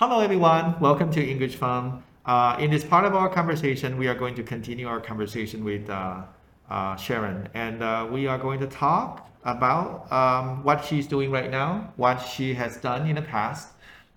Hello, 0.00 0.20
everyone. 0.20 0.80
Welcome 0.80 1.10
to 1.12 1.22
English 1.22 1.56
Fun. 1.56 2.02
Uh, 2.24 2.56
in 2.58 2.70
this 2.70 2.82
part 2.82 3.04
of 3.04 3.14
our 3.14 3.28
conversation, 3.28 3.98
we 3.98 4.08
are 4.08 4.14
going 4.14 4.34
to 4.34 4.42
continue 4.42 4.88
our 4.88 4.98
conversation 4.98 5.62
with 5.62 5.90
uh, 5.90 6.22
uh, 6.70 6.96
Sharon, 6.96 7.50
and 7.52 7.82
uh, 7.82 8.08
we 8.10 8.26
are 8.26 8.38
going 8.38 8.60
to 8.60 8.66
talk 8.66 9.28
about 9.44 10.10
um, 10.10 10.64
what 10.64 10.82
she's 10.82 11.06
doing 11.06 11.30
right 11.30 11.50
now, 11.50 11.92
what 11.96 12.16
she 12.16 12.54
has 12.54 12.78
done 12.78 13.10
in 13.10 13.16
the 13.16 13.20
past. 13.20 13.74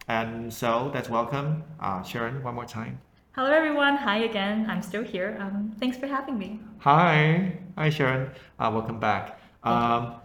And 0.08 0.54
so 0.54 0.90
let's 0.94 1.10
welcome 1.10 1.66
uh, 1.82 2.02
Sharon 2.02 2.42
one 2.42 2.56
more 2.56 2.64
time. 2.64 3.02
Hello, 3.34 3.52
everyone. 3.52 3.98
Hi 3.98 4.20
again. 4.20 4.66
I'm 4.70 4.82
still 4.82 5.04
here. 5.04 5.36
Um, 5.38 5.76
thanks 5.82 5.98
for 5.98 6.08
having 6.08 6.38
me. 6.40 6.62
Hi, 6.78 7.58
hi, 7.78 7.90
Sharon. 7.90 8.32
Uh, 8.58 8.72
welcome 8.74 9.02
back. 9.02 9.38
Um, 9.64 10.16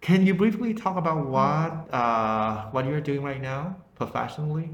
can 0.00 0.26
you 0.26 0.34
briefly 0.34 0.74
talk 0.74 0.96
about 0.96 1.28
what 1.28 1.94
uh, 1.94 2.70
what 2.72 2.86
you're 2.86 3.00
doing 3.00 3.22
right 3.22 3.40
now 3.40 3.76
professionally? 3.94 4.70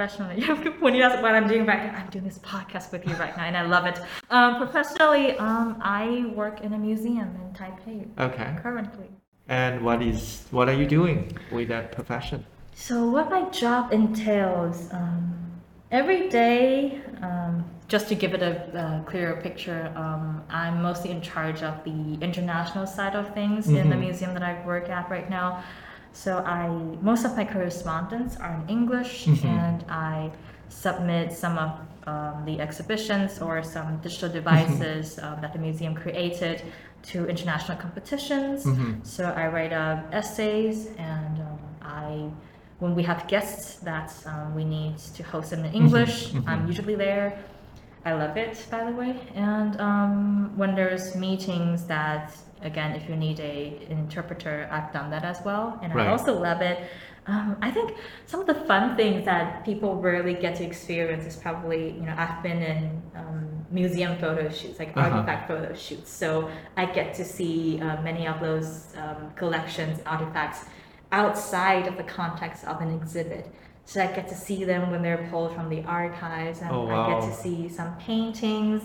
Professionally, 0.00 0.42
when 0.80 0.94
you 0.94 1.02
ask 1.02 1.22
what 1.22 1.34
I'm 1.34 1.48
doing 1.48 1.64
right 1.64 1.90
now, 1.90 1.98
I'm 1.98 2.10
doing 2.10 2.24
this 2.24 2.38
podcast 2.40 2.92
with 2.92 3.06
you 3.08 3.14
right 3.14 3.34
now, 3.34 3.44
and 3.44 3.56
I 3.56 3.62
love 3.62 3.86
it. 3.86 3.98
Um, 4.28 4.58
professionally, 4.58 5.32
um, 5.38 5.78
I 5.80 6.26
work 6.34 6.60
in 6.60 6.74
a 6.74 6.78
museum 6.78 7.30
in 7.40 7.54
Taipei 7.54 8.06
Okay. 8.18 8.56
currently. 8.62 9.08
And 9.48 9.80
what 9.82 10.02
is 10.02 10.44
what 10.50 10.68
are 10.68 10.74
you 10.74 10.84
doing 10.86 11.32
with 11.50 11.68
that 11.68 11.92
profession? 11.92 12.44
So, 12.74 13.08
what 13.08 13.30
my 13.30 13.48
job 13.48 13.90
entails, 13.90 14.92
um, 14.92 15.34
every 15.90 16.28
day, 16.28 17.00
um, 17.22 17.64
just 17.88 18.06
to 18.08 18.14
give 18.14 18.34
it 18.34 18.42
a, 18.42 18.52
a 18.76 19.02
clearer 19.10 19.40
picture, 19.40 19.90
um, 19.96 20.42
I'm 20.50 20.82
mostly 20.82 21.10
in 21.10 21.22
charge 21.22 21.62
of 21.62 21.82
the 21.84 22.18
international 22.20 22.86
side 22.86 23.14
of 23.16 23.32
things 23.32 23.68
in 23.68 23.88
the 23.88 23.96
Mhm. 23.96 24.00
museum 24.00 24.34
that 24.34 24.42
I 24.42 24.62
work 24.66 24.90
at 24.90 25.08
right 25.08 25.30
now. 25.30 25.62
So, 26.24 26.30
I 26.38 26.68
most 27.10 27.22
of 27.26 27.32
my 27.36 27.44
correspondence 27.44 28.32
are 28.44 28.54
in 28.58 28.62
English, 28.76 29.26
Mhm. 29.26 29.44
and 29.60 29.78
I 30.14 30.30
submit 30.68 31.26
some 31.42 31.56
of 31.64 31.70
um, 32.12 32.36
the 32.48 32.56
exhibitions 32.66 33.30
or 33.46 33.54
some 33.74 33.88
digital 34.06 34.30
devices 34.40 35.18
um, 35.24 35.36
that 35.42 35.52
the 35.52 35.58
museum 35.58 35.92
created 36.04 36.56
to 37.10 37.26
international 37.34 37.76
competitions. 37.84 38.64
Mhm. 38.64 39.04
So 39.14 39.22
I 39.42 39.44
write 39.54 39.72
uh, 39.84 39.96
essays, 40.20 40.76
and 41.14 41.34
um, 41.48 41.58
I, 41.82 42.08
when 42.82 42.92
we 42.98 43.02
have 43.10 43.20
guests 43.34 43.66
that 43.90 44.08
um, 44.30 44.54
we 44.58 44.64
need 44.64 44.96
to 45.16 45.22
host 45.32 45.50
them 45.50 45.62
in 45.68 45.72
English, 45.82 46.14
mhm. 46.32 46.48
I'm 46.50 46.62
usually 46.72 46.96
there. 47.06 47.28
I 48.08 48.12
love 48.22 48.36
it, 48.46 48.54
by 48.70 48.82
the 48.88 48.92
way. 49.00 49.12
And 49.34 49.72
um, 49.88 50.52
when 50.60 50.74
there's 50.78 51.14
meetings 51.16 51.78
that, 51.94 52.24
again, 52.66 52.90
if 52.94 53.08
you 53.08 53.16
need 53.16 53.38
a 53.40 53.86
interpreter, 53.90 54.68
I've 54.70 54.92
done 54.92 55.08
that 55.10 55.24
as 55.24 55.38
well, 55.44 55.78
and 55.82 55.94
Right. 55.94 56.06
I 56.08 56.10
also 56.10 56.32
love 56.48 56.60
it. 56.60 56.78
Um, 57.28 57.56
I 57.60 57.70
think 57.72 57.96
some 58.26 58.40
of 58.40 58.46
the 58.46 58.54
fun 58.70 58.96
things 58.96 59.24
that 59.24 59.64
people 59.64 59.96
rarely 60.08 60.34
get 60.34 60.56
to 60.56 60.64
experience 60.64 61.24
is 61.26 61.36
probably, 61.36 61.82
you 61.98 62.02
know, 62.06 62.14
I've 62.16 62.40
been 62.42 62.62
in 62.62 63.02
um, 63.16 63.66
museum 63.70 64.16
photo 64.18 64.48
shoots, 64.48 64.78
like 64.78 64.90
Uh-huh. 64.96 65.00
artifact 65.06 65.48
photo 65.48 65.74
shoots. 65.74 66.10
So 66.22 66.48
I 66.76 66.84
get 66.86 67.14
to 67.14 67.24
see 67.24 67.80
uh, 67.80 68.00
many 68.02 68.26
of 68.28 68.38
those 68.40 68.68
um, 69.02 69.32
collections, 69.34 70.00
artifacts 70.06 70.60
outside 71.12 71.86
of 71.86 71.96
the 71.96 72.04
context 72.04 72.64
of 72.64 72.80
an 72.80 72.90
exhibit. 72.92 73.44
So 73.84 74.02
I 74.02 74.08
get 74.08 74.26
to 74.28 74.34
see 74.34 74.64
them 74.64 74.90
when 74.90 75.02
they're 75.02 75.28
pulled 75.30 75.52
from 75.54 75.68
the 75.68 75.82
archives, 75.84 76.60
and 76.60 76.70
Oh, 76.70 76.88
I 76.88 76.98
get 77.12 77.20
to 77.28 77.32
see 77.42 77.68
some 77.68 77.96
paintings, 77.98 78.82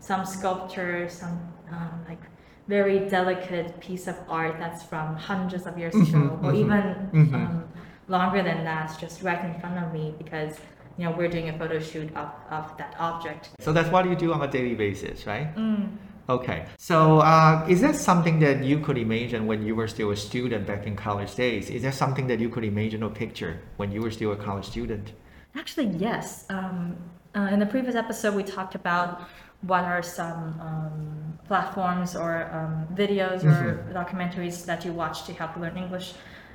some 0.00 0.24
sculptures, 0.24 1.12
some 1.12 1.36
um, 1.72 2.04
like 2.08 2.20
very 2.66 2.98
delicate 3.08 3.78
piece 3.80 4.06
of 4.06 4.16
art 4.28 4.56
that's 4.58 4.82
from 4.82 5.16
hundreds 5.16 5.66
of 5.66 5.78
years 5.78 5.94
Mhm, 5.94 6.08
ago, 6.08 6.38
or 6.42 6.52
mhm, 6.52 6.60
even 6.62 6.82
mhm. 7.12 7.34
um, 7.34 7.64
longer 8.08 8.42
than 8.42 8.64
that, 8.64 8.96
just 8.98 9.22
right 9.22 9.44
in 9.44 9.54
front 9.60 9.78
of 9.84 9.92
me 9.92 10.14
because 10.18 10.58
you 10.96 11.04
know 11.04 11.12
we're 11.16 11.28
doing 11.28 11.48
a 11.48 11.58
photo 11.58 11.78
shoot 11.80 12.08
of, 12.16 12.28
of 12.50 12.76
that 12.78 12.94
object. 12.98 13.50
So 13.60 13.72
that's 13.72 13.90
what 13.90 14.08
you 14.08 14.16
do 14.16 14.32
on 14.32 14.42
a 14.42 14.48
daily 14.48 14.74
basis, 14.74 15.26
right? 15.26 15.54
Mm. 15.56 15.88
Okay. 16.28 16.64
So 16.78 17.18
uh, 17.18 17.66
is 17.68 17.82
that 17.82 17.96
something 17.96 18.38
that 18.38 18.64
you 18.64 18.78
could 18.78 18.96
imagine 18.96 19.46
when 19.46 19.62
you 19.66 19.74
were 19.74 19.88
still 19.88 20.10
a 20.10 20.16
student 20.16 20.66
back 20.66 20.86
in 20.86 20.96
college 20.96 21.34
days? 21.34 21.68
Is 21.68 21.82
that 21.82 21.94
something 21.94 22.26
that 22.28 22.38
you 22.40 22.48
could 22.48 22.64
imagine 22.64 23.02
or 23.02 23.10
picture 23.10 23.60
when 23.76 23.92
you 23.92 24.00
were 24.00 24.10
still 24.10 24.32
a 24.32 24.36
college 24.36 24.64
student? 24.64 25.12
Actually, 25.54 25.88
yes. 25.88 26.46
Um, 26.48 26.96
uh, 27.36 27.48
in 27.52 27.58
the 27.58 27.66
previous 27.66 27.94
episode, 27.94 28.34
we 28.34 28.42
talked 28.42 28.74
about 28.74 29.20
what 29.66 29.84
are 29.84 30.02
some 30.02 30.60
um, 30.60 31.38
platforms 31.46 32.16
or 32.16 32.48
um, 32.52 32.86
videos 32.94 33.44
or 33.44 33.84
documentaries 33.92 34.64
that 34.64 34.84
you 34.84 34.92
watch 34.92 35.24
to 35.26 35.32
help 35.32 35.56
you 35.56 35.62
learn 35.62 35.76
English. 35.76 36.14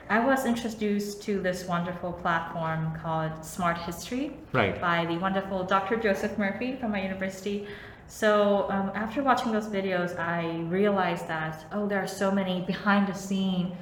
I 0.09 0.20
was 0.20 0.46
introduced 0.46 1.22
to 1.24 1.40
this 1.40 1.66
wonderful 1.66 2.14
platform 2.14 2.98
called 3.00 3.46
Smart 3.46 3.78
History 3.78 4.31
Right. 4.53 4.81
by 4.81 5.06
the 5.06 5.18
wonderful 5.18 5.64
Dr. 5.64 5.98
Joseph 5.98 6.36
Murphy 6.38 6.75
from 6.75 6.92
my 6.92 7.03
university. 7.03 7.68
So 8.08 8.66
um, 8.72 8.92
after 8.96 9.22
watching 9.22 9.52
those 9.52 9.68
videos, 9.68 10.18
I 10.18 10.62
realized 10.62 11.28
that 11.28 11.66
oh, 11.72 11.88
there 11.88 12.02
are 12.02 12.08
so 12.08 12.31
many 12.31 12.62
behind 12.62 13.08
the 13.08 13.14
scene 13.14 13.78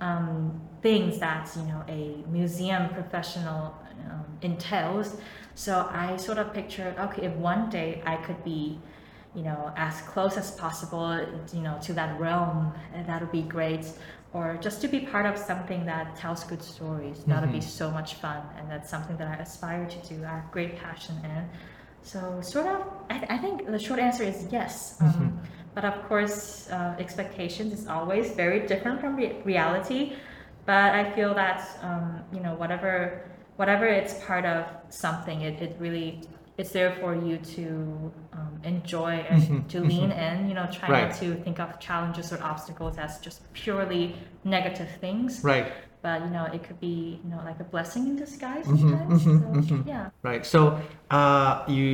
um, 0.00 0.60
things 0.80 1.18
that 1.18 1.50
you 1.56 1.62
know 1.62 1.82
a 1.88 2.22
museum 2.28 2.88
professional 2.90 3.74
um, 4.10 4.24
entails. 4.42 5.16
So 5.54 5.88
I 5.92 6.16
sort 6.16 6.38
of 6.38 6.52
pictured 6.52 6.94
okay, 6.98 7.26
if 7.26 7.32
one 7.34 7.70
day 7.70 8.02
I 8.06 8.16
could 8.16 8.42
be 8.44 8.78
you 9.34 9.42
know 9.42 9.72
as 9.76 10.00
close 10.02 10.36
as 10.36 10.50
possible 10.52 11.08
you 11.52 11.60
know 11.62 11.76
to 11.82 11.92
that 11.94 12.18
realm, 12.20 12.72
that 13.06 13.20
would 13.20 13.32
be 13.32 13.42
great. 13.42 13.86
Or 14.32 14.58
just 14.60 14.80
to 14.82 14.88
be 14.88 14.98
part 15.00 15.26
of 15.26 15.38
something 15.38 15.86
that 15.86 16.16
tells 16.16 16.42
good 16.42 16.60
stories, 16.62 17.22
that 17.28 17.40
would 17.40 17.52
be 17.52 17.58
Mhm. 17.60 17.78
so 17.80 17.88
much 17.98 18.14
fun, 18.14 18.42
and 18.58 18.68
that's 18.68 18.90
something 18.90 19.16
that 19.18 19.28
I 19.28 19.36
aspire 19.42 19.86
to 19.86 19.98
do. 20.08 20.24
I 20.24 20.28
have 20.40 20.50
great 20.50 20.76
passion 20.82 21.14
in. 21.24 21.48
So, 22.02 22.40
sort 22.42 22.66
of, 22.66 22.82
I, 23.08 23.18
th- 23.18 23.30
I 23.30 23.38
think 23.38 23.66
the 23.66 23.78
short 23.78 24.00
answer 24.00 24.24
is 24.24 24.48
yes. 24.50 24.98
Um, 25.00 25.06
Mhm. 25.12 25.30
But 25.74 25.84
of 25.84 25.96
course, 26.08 26.68
uh, 26.70 26.94
expectations 27.04 27.72
is 27.72 27.86
always 27.88 28.26
very 28.32 28.60
different 28.66 29.00
from 29.00 29.16
re- 29.16 29.36
reality. 29.44 30.00
But 30.66 30.90
I 30.94 31.02
feel 31.16 31.32
that 31.34 31.60
um, 31.82 32.06
you 32.32 32.40
know 32.44 32.54
whatever 32.62 33.22
whatever 33.56 33.86
it's 33.86 34.14
part 34.24 34.44
of 34.44 34.64
something, 34.90 35.42
it, 35.42 35.60
it 35.62 35.76
really 35.78 36.20
it's 36.56 36.70
there 36.70 36.92
for 37.00 37.16
you 37.16 37.36
to 37.38 38.12
um, 38.32 38.60
enjoy 38.62 39.12
and 39.28 39.42
Mhm, 39.42 39.68
to 39.68 39.80
lean 39.80 40.10
in. 40.12 40.48
You 40.48 40.54
know, 40.54 40.66
try 40.70 40.88
Right. 40.88 41.08
not 41.08 41.18
to 41.18 41.34
think 41.44 41.58
of 41.58 41.68
challenges 41.80 42.32
or 42.32 42.38
obstacles 42.42 42.96
as 42.98 43.18
just 43.18 43.38
purely 43.54 44.14
negative 44.44 44.88
things. 45.00 45.42
Right. 45.42 45.72
But 46.00 46.20
you 46.26 46.30
know, 46.36 46.44
it 46.56 46.62
could 46.62 46.78
be 46.80 47.18
you 47.24 47.30
know 47.32 47.40
like 47.50 47.58
a 47.58 47.64
blessing 47.74 48.02
in 48.10 48.14
disguise 48.24 48.66
Mhm, 48.66 48.78
sometimes. 48.78 49.24
mhm, 49.24 49.68
so. 49.68 49.74
Yeah. 49.86 50.10
Right. 50.22 50.44
So 50.46 50.60
uh, 51.10 51.64
you 51.66 51.84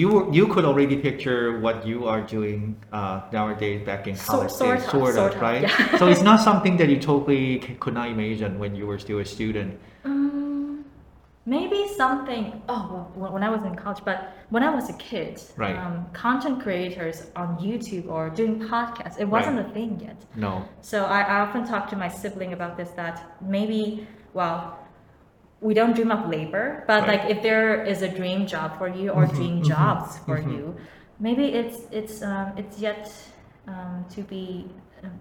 you 0.00 0.08
you 0.32 0.44
could 0.52 0.64
already 0.64 0.96
picture 0.96 1.58
what 1.64 1.76
you 1.90 2.06
are 2.12 2.22
doing 2.36 2.60
uh, 2.98 3.20
nowadays 3.32 3.84
back 3.84 4.06
in 4.10 4.14
So- 4.16 4.32
college 4.32 4.52
sort 4.62 4.76
days, 4.78 4.84
of, 4.86 4.90
sort 4.96 5.08
of, 5.10 5.14
sort 5.20 5.34
of, 5.36 5.42
right? 5.42 5.62
yeah. 5.68 5.98
so 6.00 6.06
it's 6.12 6.22
not 6.30 6.38
something 6.40 6.78
that 6.80 6.88
you 6.88 6.98
totally 7.10 7.58
could 7.82 7.94
not 8.00 8.08
imagine 8.08 8.52
when 8.62 8.72
you 8.78 8.86
were 8.86 8.98
still 9.06 9.18
a 9.18 9.24
student. 9.36 9.70
Um, 10.04 10.17
maybe 11.48 11.80
something. 12.02 12.44
Oh, 12.68 13.06
well, 13.16 13.32
when 13.32 13.42
I 13.42 13.50
was 13.56 13.62
in 13.64 13.74
college, 13.74 14.02
but 14.04 14.18
when 14.50 14.62
I 14.62 14.70
was 14.78 14.86
a 14.90 14.96
kid, 15.10 15.34
Right. 15.56 15.76
um, 15.76 16.06
content 16.12 16.56
creators 16.64 17.18
on 17.42 17.48
YouTube 17.66 18.06
or 18.14 18.22
doing 18.40 18.54
podcasts, 18.72 19.18
it 19.18 19.28
wasn't 19.36 19.58
a 19.66 19.68
thing 19.76 19.90
yet. 20.08 20.18
No. 20.34 20.52
So 20.82 20.96
I, 21.06 21.20
I 21.34 21.36
often 21.44 21.62
talk 21.72 21.88
to 21.92 21.96
my 21.96 22.08
sibling 22.08 22.52
about 22.52 22.76
this. 22.76 22.90
That 23.02 23.16
maybe, 23.56 24.06
well, 24.34 24.58
we 25.60 25.72
don't 25.74 25.94
dream 25.98 26.12
of 26.12 26.28
labor, 26.36 26.84
but 26.86 27.00
Right. 27.02 27.08
like 27.12 27.30
if 27.34 27.38
there 27.42 27.82
is 27.92 28.02
a 28.02 28.08
dream 28.20 28.46
job 28.46 28.68
for 28.78 28.88
you 28.98 29.06
or 29.16 29.22
Mhm, 29.26 29.34
dream 29.38 29.56
mhm, 29.60 29.64
jobs 29.74 30.18
for 30.26 30.36
mhm. 30.38 30.52
you, 30.52 30.64
maybe 31.26 31.44
it's 31.60 31.78
it's 31.90 32.16
um, 32.22 32.48
it's 32.60 32.76
yet 32.88 33.04
um, 33.72 34.04
to 34.14 34.20
be. 34.22 34.46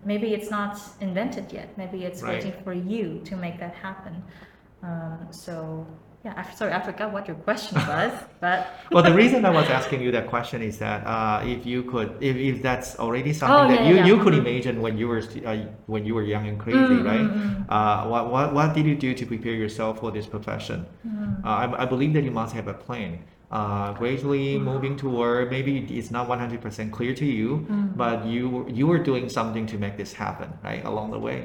Maybe 0.03 0.27
it's 0.37 0.49
not 0.49 0.73
invented 1.07 1.45
yet. 1.53 1.69
Maybe 1.77 1.99
it's 2.09 2.21
Right. 2.23 2.31
waiting 2.33 2.55
for 2.63 2.73
you 2.73 3.05
to 3.29 3.33
make 3.45 3.57
that 3.63 3.75
happen. 3.87 4.15
Um, 4.89 5.19
so 5.29 5.85
yeah, 6.27 6.33
I, 6.45 6.53
sorry, 6.53 6.73
I 6.73 6.81
forgot 6.81 7.13
what 7.13 7.27
your 7.27 7.37
question 7.37 7.75
was, 7.87 8.11
but 8.41 8.67
Well, 8.91 9.03
the 9.03 9.13
reason 9.13 9.45
I 9.45 9.49
was 9.49 9.67
asking 9.79 10.01
you 10.01 10.11
that 10.11 10.27
question 10.27 10.61
is 10.61 10.77
that 10.79 11.05
uh, 11.07 11.41
if 11.45 11.65
you 11.65 11.83
could, 11.83 12.09
if, 12.19 12.35
if 12.35 12.61
that's 12.61 12.99
already 12.99 13.31
something 13.33 13.65
Oh, 13.65 13.67
that 13.69 13.81
yeah, 13.83 13.89
you, 13.89 13.95
yeah, 13.95 14.05
you 14.05 14.15
could 14.23 14.33
mhm. 14.33 14.45
imagine 14.45 14.81
when 14.81 14.97
you 14.97 15.07
were 15.07 15.21
st- 15.21 15.45
uh, 15.45 15.55
when 15.85 16.05
you 16.05 16.13
were 16.15 16.23
young 16.23 16.45
and 16.47 16.59
crazy, 16.59 16.99
Mm, 16.99 17.05
right? 17.11 17.27
mm, 17.29 17.33
mm. 17.33 17.65
Uh, 17.69 18.07
what, 18.11 18.23
what 18.33 18.53
what 18.57 18.73
did 18.75 18.85
you 18.85 18.95
do 18.95 19.13
to 19.13 19.25
prepare 19.25 19.53
yourself 19.63 19.99
for 20.01 20.11
this 20.11 20.27
profession? 20.27 20.85
Mm. 21.07 21.45
Uh, 21.45 21.47
I, 21.63 21.83
I 21.83 21.85
believe 21.85 22.11
that 22.13 22.23
you 22.27 22.31
must 22.31 22.53
have 22.59 22.67
a 22.67 22.73
plan. 22.73 23.11
Uh, 23.49 23.93
gradually 23.93 24.59
moving 24.59 24.97
toward 24.97 25.49
maybe 25.49 25.71
it's 25.97 26.11
not 26.11 26.27
100% 26.27 26.91
clear 26.91 27.13
to 27.15 27.25
you, 27.25 27.49
Mm. 27.71 27.95
but 28.03 28.17
you 28.33 28.65
you 28.79 28.85
were 28.91 28.99
doing 29.11 29.29
something 29.29 29.65
to 29.71 29.77
make 29.77 29.95
this 29.95 30.11
happen, 30.23 30.49
right? 30.67 30.83
Along 30.91 31.11
the 31.15 31.19
way. 31.29 31.41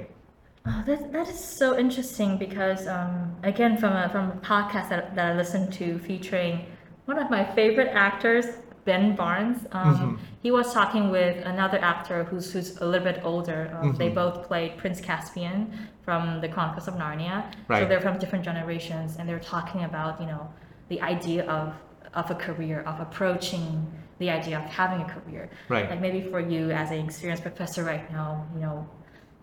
Oh, 0.65 0.83
that, 0.87 1.13
that 1.13 1.29
is 1.29 1.39
so 1.43 1.77
interesting 1.77 2.39
because 2.39 2.87
um, 2.87 3.35
again 3.43 3.77
from 3.77 3.95
a 3.95 4.09
from 4.11 4.31
a 4.31 4.37
podcast 4.37 4.91
that, 4.91 5.15
that 5.17 5.33
I 5.33 5.37
listened 5.37 5.73
to 5.75 5.99
featuring 5.99 6.67
one 7.07 7.19
of 7.19 7.31
my 7.31 7.45
favorite 7.45 7.89
actors 7.89 8.47
Ben 8.85 9.15
Barnes. 9.17 9.67
Um, 9.73 9.95
Mhm. 9.97 10.19
He 10.43 10.51
was 10.51 10.73
talking 10.75 11.11
with 11.11 11.45
another 11.47 11.79
actor 11.79 12.25
who's 12.25 12.53
who's 12.53 12.77
a 12.81 12.85
little 12.87 13.05
bit 13.13 13.21
older. 13.25 13.77
Um, 13.81 13.93
They 13.95 14.11
Mhm. 14.11 14.15
both 14.15 14.37
played 14.49 14.77
Prince 14.77 15.01
Caspian 15.01 15.73
from 16.05 16.41
The 16.41 16.49
Chronicles 16.49 16.87
of 16.89 16.95
Narnia. 16.95 17.45
So 17.69 17.85
they're 17.89 18.01
from 18.01 18.19
different 18.19 18.45
generations, 18.45 19.17
and 19.19 19.29
they're 19.29 19.47
talking 19.57 19.83
about 19.85 20.21
you 20.21 20.27
know 20.27 20.49
the 20.89 21.01
idea 21.03 21.45
of 21.47 21.75
of 22.15 22.31
a 22.31 22.35
career, 22.35 22.83
of 22.91 23.01
approaching 23.01 23.87
the 24.19 24.29
idea 24.31 24.59
of 24.59 24.65
having 24.65 25.01
a 25.01 25.09
career. 25.15 25.49
Right. 25.69 25.89
Like 25.91 26.01
maybe 26.01 26.21
for 26.31 26.41
you 26.41 26.71
as 26.71 26.91
an 26.91 26.99
experienced 27.09 27.43
professor 27.43 27.83
right 27.85 28.07
now, 28.13 28.45
you 28.55 28.61
know, 28.61 28.87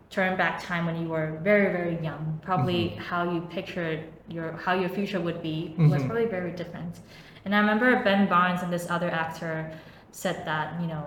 turn 0.10 0.36
back 0.38 0.62
time 0.64 0.86
when 0.88 0.98
you 1.02 1.08
were 1.08 1.40
very 1.44 1.72
very 1.78 1.98
young, 2.04 2.40
probably 2.44 2.82
Mm-hmm. 2.90 3.02
how 3.10 3.22
you 3.34 3.42
pictured 3.58 4.00
your 4.28 4.54
how 4.66 4.74
your 4.74 4.90
future 4.90 5.20
would 5.28 5.42
be 5.42 5.58
was 5.78 6.02
Mhm. 6.02 6.06
probably 6.08 6.26
very 6.26 6.52
different. 6.52 7.00
And 7.46 7.56
I 7.56 7.60
remember 7.60 8.04
Ben 8.04 8.28
Barnes 8.28 8.62
and 8.64 8.72
this 8.74 8.90
other 8.90 9.10
actor 9.10 9.72
said 10.12 10.38
that 10.46 10.80
you 10.82 10.88
know 10.88 11.06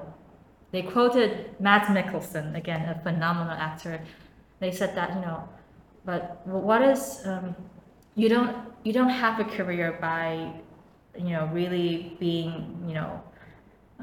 they 0.73 0.83
quoted 0.83 1.31
Mads 1.61 1.89
Mikkelsen 1.89 2.55
again, 2.57 2.89
a 2.89 2.95
phenomenal 3.03 3.53
actor. 3.69 4.01
They 4.61 4.71
said 4.71 4.95
that 4.97 5.09
you 5.15 5.21
know, 5.27 5.49
but 6.05 6.23
what 6.47 6.83
is 6.83 7.03
um, 7.27 7.55
you 8.15 8.29
don't 8.29 8.55
you 8.85 8.93
don't 8.93 9.11
have 9.25 9.41
a 9.41 9.45
career 9.57 9.99
by 10.01 10.53
you 11.19 11.31
know 11.35 11.45
really 11.53 12.17
being 12.21 12.53
you 12.89 12.95
know 12.95 13.21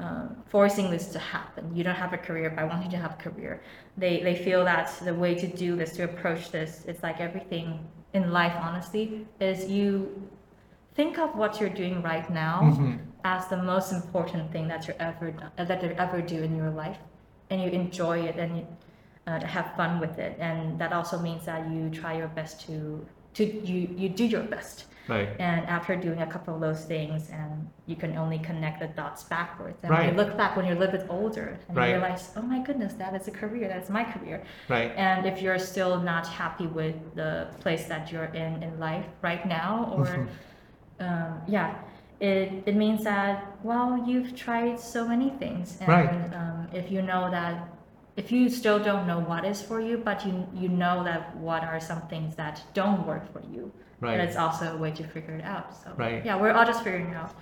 um, 0.02 0.36
forcing 0.46 0.90
this 0.90 1.06
to 1.14 1.18
happen. 1.18 1.64
You 1.76 1.84
don't 1.84 2.00
have 2.04 2.12
a 2.12 2.18
career 2.18 2.48
but 2.50 2.56
by 2.56 2.64
wanting 2.64 2.90
to 2.90 2.96
have 2.96 3.12
a 3.18 3.22
career. 3.28 3.60
They 4.02 4.14
they 4.26 4.36
feel 4.46 4.64
that 4.64 4.88
the 5.04 5.14
way 5.14 5.34
to 5.34 5.46
do 5.46 5.76
this, 5.76 5.90
to 5.96 6.02
approach 6.04 6.50
this, 6.50 6.84
it's 6.88 7.02
like 7.02 7.18
everything 7.20 7.66
in 8.14 8.32
life. 8.40 8.54
Honestly, 8.68 9.26
is 9.40 9.58
you 9.70 9.88
think 10.94 11.18
of 11.18 11.36
what 11.36 11.60
you're 11.60 11.76
doing 11.84 12.02
right 12.02 12.28
now 12.30 12.56
Mhm. 12.62 12.98
as 13.24 13.46
the 13.48 13.56
most 13.72 13.92
important 13.92 14.50
thing 14.52 14.66
that 14.68 14.80
you're 14.86 15.00
ever 15.10 15.26
uh, 15.58 15.64
that 15.70 15.82
you 15.82 15.90
ever 16.04 16.20
do 16.34 16.38
in 16.48 16.56
your 16.56 16.70
life, 16.84 16.98
and 17.50 17.56
you 17.62 17.70
enjoy 17.70 18.18
it 18.30 18.36
and 18.42 18.50
you 18.58 18.66
uh, 19.26 19.38
have 19.56 19.66
fun 19.76 20.00
with 20.00 20.18
it. 20.18 20.36
And 20.40 20.78
that 20.80 20.92
also 20.92 21.18
means 21.18 21.44
that 21.44 21.60
you 21.70 21.82
try 21.90 22.14
your 22.16 22.28
best 22.38 22.54
to 22.66 23.06
to 23.34 23.42
you 23.44 23.80
you 23.96 24.08
do 24.08 24.24
your 24.24 24.42
best. 24.54 24.86
Right. 25.10 25.28
And 25.40 25.66
after 25.66 25.96
doing 25.96 26.22
a 26.22 26.26
couple 26.26 26.54
of 26.54 26.60
those 26.60 26.84
things, 26.84 27.30
and 27.30 27.68
you 27.86 27.96
can 27.96 28.16
only 28.16 28.38
connect 28.38 28.78
the 28.80 28.86
dots 28.88 29.24
backwards. 29.24 29.78
And 29.82 29.90
Right. 29.90 30.08
you 30.10 30.16
look 30.16 30.36
back 30.36 30.56
when 30.56 30.64
you're 30.66 30.76
a 30.76 30.78
little 30.78 30.96
bit 30.98 31.06
older, 31.10 31.58
and 31.68 31.76
Right. 31.76 31.88
you 31.88 31.94
realize, 31.96 32.32
oh 32.36 32.42
my 32.42 32.60
goodness, 32.60 32.94
that 32.94 33.12
is 33.14 33.26
a 33.26 33.32
career. 33.32 33.66
That's 33.68 33.90
my 33.90 34.04
career. 34.04 34.42
Right. 34.68 34.92
And 34.96 35.26
if 35.26 35.42
you're 35.42 35.58
still 35.58 35.98
not 35.98 36.26
happy 36.28 36.68
with 36.68 36.96
the 37.16 37.48
place 37.60 37.86
that 37.88 38.12
you're 38.12 38.30
in 38.44 38.62
in 38.62 38.78
life 38.78 39.06
right 39.22 39.44
now, 39.44 39.92
or 39.96 40.06
Mhm. 40.06 40.28
um, 41.00 41.32
yeah, 41.48 41.74
it, 42.20 42.62
it 42.66 42.76
means 42.76 43.02
that 43.04 43.44
well, 43.62 44.02
you've 44.06 44.34
tried 44.36 44.78
so 44.78 45.06
many 45.06 45.30
things, 45.42 45.78
and 45.80 45.88
Right. 45.88 46.34
um, 46.34 46.68
if 46.72 46.90
you 46.92 47.02
know 47.02 47.30
that. 47.30 47.56
If 48.16 48.30
you 48.32 48.50
still 48.50 48.78
don't 48.78 49.06
know 49.06 49.20
what 49.20 49.44
is 49.46 49.62
for 49.62 49.80
you, 49.80 49.96
but 49.96 50.26
you 50.26 50.46
you 50.52 50.68
know 50.68 51.04
that 51.04 51.34
what 51.36 51.62
are 51.64 51.80
some 51.80 52.02
things 52.12 52.34
that 52.36 52.60
don't 52.74 53.06
work 53.06 53.24
for 53.32 53.40
you, 53.54 53.72
Right. 54.00 54.18
and 54.18 54.22
it's 54.28 54.36
also 54.36 54.74
a 54.74 54.76
way 54.78 54.90
to 54.92 55.04
figure 55.04 55.34
it 55.34 55.44
out. 55.44 55.74
So 55.82 55.90
Right. 55.96 56.24
yeah, 56.24 56.36
we're 56.40 56.52
all 56.52 56.64
just 56.64 56.82
figuring 56.82 57.08
it 57.10 57.16
out. 57.16 57.34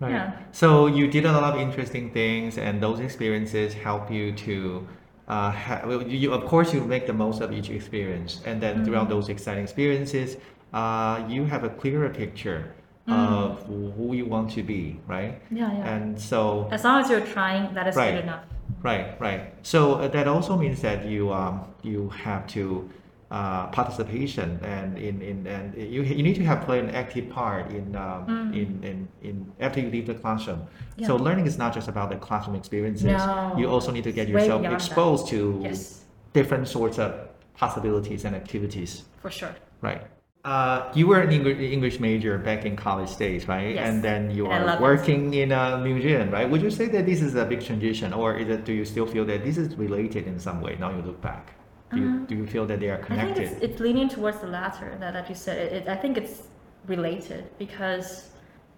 Right. 0.00 0.12
Yeah. 0.12 0.32
So 0.52 0.86
you 0.86 1.06
did 1.08 1.24
a 1.24 1.32
lot 1.32 1.54
of 1.54 1.60
interesting 1.60 2.10
things, 2.10 2.58
and 2.58 2.82
those 2.82 3.00
experiences 3.00 3.74
help 3.74 4.10
you 4.10 4.32
to. 4.46 4.86
Uh, 5.26 5.50
ha- 5.50 5.80
well, 5.86 6.02
you, 6.02 6.32
of 6.32 6.44
course, 6.46 6.74
you 6.74 6.80
make 6.84 7.06
the 7.06 7.12
most 7.12 7.40
of 7.40 7.50
each 7.52 7.70
experience, 7.70 8.40
and 8.44 8.60
then 8.60 8.74
Mm-hmm. 8.76 8.84
throughout 8.84 9.08
those 9.08 9.28
exciting 9.28 9.62
experiences, 9.64 10.36
uh, 10.74 11.22
you 11.28 11.44
have 11.46 11.64
a 11.64 11.68
clearer 11.70 12.10
picture 12.10 12.74
of 13.06 13.62
who 13.96 14.14
you 14.14 14.24
want 14.24 14.50
to 14.50 14.62
be, 14.62 14.98
right? 15.06 15.40
Yeah, 15.50 15.70
yeah. 15.72 15.94
And 15.94 16.18
so, 16.20 16.68
As 16.70 16.84
long 16.84 17.00
as 17.02 17.10
you're 17.10 17.20
trying, 17.36 17.72
that 17.74 17.86
is 17.86 17.96
Right. 17.96 18.14
good 18.14 18.24
enough. 18.24 18.44
right, 18.82 19.18
right. 19.20 19.52
So 19.62 19.94
uh, 19.94 20.08
that 20.08 20.26
also 20.26 20.56
means 20.56 20.80
that 20.82 21.04
you 21.04 21.32
um, 21.32 21.60
you 21.82 22.08
have 22.24 22.46
to 22.56 22.88
uh, 23.30 23.66
participation 23.68 24.58
and 24.62 24.96
in, 24.98 25.20
in 25.22 25.46
and 25.46 25.74
you 25.76 26.02
you 26.02 26.22
need 26.22 26.34
to 26.36 26.44
have 26.44 26.60
play 26.64 26.78
an 26.78 26.90
active 26.90 27.28
part 27.30 27.70
in 27.70 27.96
um, 27.96 28.26
Mm. 28.28 28.52
in, 28.62 28.84
in 28.90 29.08
in 29.22 29.34
after 29.60 29.80
you 29.80 29.88
leave 29.90 30.06
the 30.06 30.14
classroom. 30.14 30.60
Yeah. 30.96 31.06
So 31.08 31.16
learning 31.16 31.46
is 31.46 31.56
not 31.58 31.74
just 31.74 31.88
about 31.88 32.10
the 32.10 32.16
classroom 32.16 32.56
experiences. 32.56 33.06
No. 33.06 33.54
You 33.58 33.66
also 33.68 33.90
need 33.92 34.04
to 34.04 34.12
get 34.12 34.28
yourself 34.28 34.60
beyond 34.62 34.74
that. 34.74 34.80
exposed 34.86 35.26
to 35.28 35.60
Yes, 35.62 36.04
different 36.32 36.68
sorts 36.68 36.98
of 36.98 37.10
possibilities 37.56 38.24
and 38.24 38.34
activities. 38.36 39.04
for 39.22 39.30
sure. 39.30 39.54
Right. 39.80 40.02
Uh, 40.44 40.92
you 40.94 41.06
were 41.06 41.20
an 41.20 41.32
English, 41.32 41.58
English 41.58 41.98
major 42.00 42.36
back 42.36 42.66
in 42.66 42.76
college 42.76 43.16
days, 43.16 43.48
right? 43.48 43.74
Yes. 43.76 43.88
And 43.88 44.02
then 44.04 44.30
you 44.30 44.44
And 44.44 44.52
are 44.64 44.66
love 44.66 44.80
it. 44.80 44.82
working 44.82 45.32
in 45.42 45.52
a 45.52 45.78
museum, 45.78 46.30
right? 46.30 46.48
Would 46.50 46.60
you 46.60 46.70
say 46.70 46.86
that 46.88 47.06
this 47.06 47.22
is 47.22 47.34
a 47.34 47.46
big 47.46 47.60
transition, 47.64 48.12
or 48.12 48.36
is 48.36 48.48
it, 48.50 48.64
do 48.68 48.72
you 48.74 48.84
still 48.84 49.06
feel 49.06 49.24
that 49.24 49.42
this 49.42 49.56
is 49.56 49.68
related 49.76 50.26
in 50.26 50.38
some 50.38 50.60
way 50.60 50.76
now 50.78 50.90
you 50.96 51.00
look 51.00 51.20
back? 51.22 51.54
Do 51.94 52.00
you, 52.00 52.08
Uh, 52.08 52.26
do 52.26 52.34
you 52.34 52.46
feel 52.46 52.66
that 52.66 52.80
they 52.80 52.90
are 52.90 52.98
connected? 52.98 53.30
I 53.30 53.34
think 53.34 53.52
it's, 53.52 53.62
it's 53.62 53.80
leaning 53.80 54.08
towards 54.08 54.38
the 54.40 54.46
latter 54.48 54.96
that, 55.00 55.12
that 55.14 55.28
you 55.28 55.34
said. 55.34 55.56
It, 55.58 55.72
it, 55.72 55.88
I 55.88 55.96
think 55.96 56.16
it's 56.16 56.42
related 56.86 57.44
because 57.58 58.30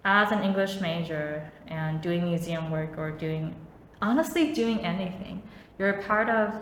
as 0.05 0.31
an 0.31 0.41
English 0.43 0.79
major 0.79 1.49
and 1.67 2.01
doing 2.01 2.23
museum 2.25 2.71
work 2.71 2.97
or 2.97 3.11
doing, 3.11 3.55
honestly, 4.01 4.53
doing 4.53 4.79
anything, 4.85 5.41
you're 5.77 5.89
a 5.99 6.03
part 6.03 6.29
of, 6.29 6.53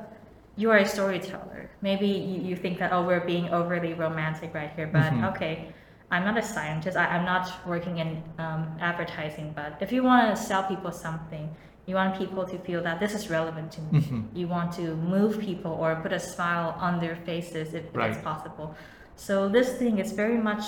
you 0.56 0.72
are 0.72 0.78
a 0.78 0.86
storyteller. 0.88 1.69
Maybe 1.81 2.07
you, 2.07 2.42
you 2.50 2.56
think 2.56 2.80
that, 2.80 2.92
oh, 2.94 3.04
we're 3.06 3.25
being 3.25 3.50
overly 3.50 3.94
romantic 3.94 4.54
right 4.54 4.72
here, 4.75 4.88
but 4.88 5.12
Mhm. 5.13 5.30
okay, 5.31 5.54
I'm 6.12 6.24
not 6.24 6.38
a 6.38 6.42
scientist. 6.42 6.96
I, 6.98 7.06
I'm 7.06 7.25
not 7.25 7.46
working 7.68 7.98
in 7.98 8.24
um, 8.40 8.62
advertising, 8.80 9.54
but 9.56 9.78
if 9.81 9.92
you 9.92 10.01
want 10.04 10.36
to 10.36 10.42
sell 10.42 10.63
people 10.63 10.92
something, 10.92 11.50
you 11.88 11.96
want 11.96 12.18
people 12.18 12.44
to 12.46 12.58
feel 12.60 12.82
that 12.84 13.00
this 13.00 13.14
is 13.14 13.30
relevant 13.30 13.72
to 13.74 13.82
me. 13.82 14.00
Mhm. 14.02 14.24
You 14.34 14.48
want 14.48 14.72
to 14.74 14.96
move 14.96 15.40
people 15.40 15.72
or 15.72 15.96
put 15.96 16.12
a 16.14 16.20
smile 16.20 16.76
on 16.80 17.00
their 17.00 17.16
faces 17.16 17.74
if 17.74 17.84
Right. 17.94 18.12
it's 18.12 18.22
possible. 18.24 18.74
So 19.16 19.48
this 19.50 19.70
thing 19.78 20.00
is 20.00 20.12
very 20.12 20.38
much, 20.50 20.66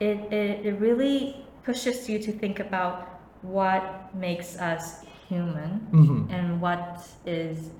it, 0.00 0.18
it, 0.32 0.66
it 0.66 0.74
really 0.80 1.44
pushes 1.64 2.08
you 2.10 2.18
to 2.26 2.30
think 2.32 2.60
about 2.60 2.94
what 3.42 4.14
makes 4.14 4.58
us 4.60 5.04
human 5.28 5.70
Mhm. 5.92 6.30
and 6.36 6.60
what 6.60 6.82
is, 7.26 7.70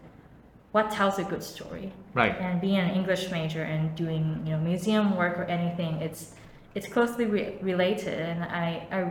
what 0.73 0.91
tells 0.91 1.19
a 1.19 1.25
good 1.25 1.43
story 1.43 1.93
Right. 2.15 2.35
and 2.41 2.61
being 2.61 2.79
an 2.79 2.91
English 2.91 3.31
major 3.31 3.63
and 3.63 3.95
doing 3.95 4.25
you 4.47 4.53
know 4.57 4.59
museum 4.73 5.17
work 5.17 5.39
or 5.39 5.45
anything, 5.45 6.01
it's 6.01 6.35
it's 6.75 6.89
closely 6.89 7.25
re- 7.27 7.55
related. 7.63 8.19
And 8.19 8.43
I, 8.43 8.67
I 8.91 9.11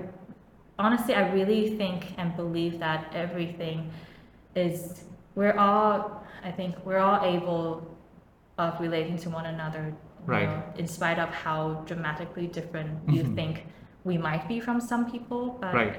honestly 0.79 1.13
I 1.15 1.31
really 1.31 1.77
think 1.77 2.13
and 2.17 2.35
believe 2.35 2.79
that 2.79 3.11
everything 3.13 3.91
is 4.55 5.03
we're 5.35 5.57
all 5.57 6.23
I 6.43 6.51
think 6.51 6.75
we're 6.85 6.97
all 6.99 7.23
able 7.23 7.87
of 8.57 8.79
relating 8.79 9.17
to 9.17 9.29
one 9.29 9.45
another. 9.45 9.93
Right. 10.25 10.47
know, 10.47 10.63
in 10.77 10.87
spite 10.87 11.19
of 11.19 11.29
how 11.29 11.83
dramatically 11.85 12.47
different 12.47 12.91
you 13.09 13.23
Mhm. 13.23 13.35
think 13.35 13.65
we 14.05 14.17
might 14.17 14.47
be 14.47 14.59
from 14.61 14.79
some 14.79 15.09
people, 15.11 15.57
but 15.59 15.73
Right. 15.73 15.95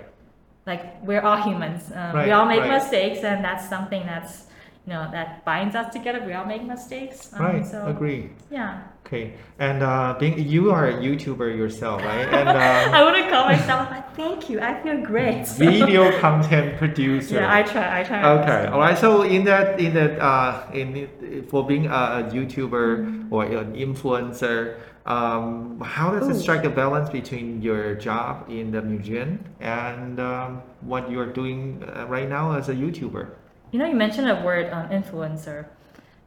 like 0.66 1.02
we're 1.02 1.20
all 1.20 1.36
humans. 1.36 1.92
Um, 1.92 2.14
Right, 2.16 2.26
we 2.26 2.32
all 2.32 2.46
make 2.46 2.60
right. 2.60 2.70
mistakes, 2.78 3.22
and 3.22 3.44
that's 3.44 3.68
something 3.68 4.06
that's 4.06 4.48
you 4.86 4.92
know 4.92 5.08
that 5.12 5.44
binds 5.44 5.74
us 5.74 5.92
together. 5.92 6.22
We 6.24 6.32
all 6.34 6.44
make 6.46 6.62
mistakes. 6.64 7.32
Um, 7.32 7.42
Right. 7.42 7.66
So 7.66 7.86
Agree. 7.86 8.30
yeah, 8.50 8.82
Okay. 9.06 9.34
And 9.58 9.82
uh, 9.82 10.16
being 10.18 10.38
you 10.38 10.72
are 10.72 10.88
a 10.88 10.94
YouTuber 10.94 11.56
yourself, 11.56 12.02
right? 12.02 12.26
And 12.28 12.48
um, 12.66 12.94
I 12.94 13.02
wouldn't 13.04 13.28
call 13.30 13.44
myself. 13.46 13.88
Thank 14.16 14.48
you. 14.48 14.60
I 14.60 14.80
feel 14.82 15.02
great. 15.04 15.46
So- 15.46 15.58
video 15.64 16.18
content 16.20 16.78
producer. 16.78 17.36
Yeah, 17.36 17.52
I 17.52 17.62
try. 17.62 18.00
I 18.00 18.02
try. 18.04 18.24
Okay, 18.40 18.66
all 18.72 18.78
right. 18.80 18.96
So 18.96 19.22
in 19.22 19.44
that, 19.44 19.78
in 19.80 19.92
that, 19.94 20.18
uh, 20.20 20.64
in 20.72 20.96
it- 20.96 21.50
for 21.50 21.66
being 21.66 21.86
a, 21.86 21.90
a 21.90 22.30
YouTuber 22.32 23.28
or 23.30 23.44
an 23.44 23.74
influencer, 23.74 24.80
um, 25.06 25.80
how 25.80 26.12
does 26.12 26.28
it 26.28 26.40
strike 26.40 26.64
a 26.64 26.70
balance 26.70 27.10
between 27.10 27.60
your 27.60 27.94
job 27.96 28.48
in 28.48 28.70
the 28.70 28.80
museum 28.80 29.44
and 29.60 30.18
um, 30.18 30.62
what 30.80 31.10
you 31.10 31.20
are 31.20 31.26
doing 31.30 31.84
uh, 31.84 32.06
right 32.08 32.28
now 32.28 32.52
as 32.56 32.68
a 32.70 32.74
YouTuber? 32.74 33.28
You 33.74 33.80
know, 33.80 33.86
you 33.86 33.96
mentioned 33.96 34.30
a 34.30 34.40
word, 34.40 34.72
um, 34.72 34.88
influencer. 34.90 35.66